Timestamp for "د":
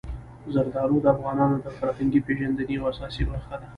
1.01-1.05, 1.61-1.67